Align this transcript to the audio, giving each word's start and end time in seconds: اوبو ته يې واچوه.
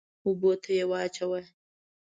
اوبو 0.25 0.51
ته 0.61 0.69
يې 0.77 0.83
واچوه. 0.89 1.41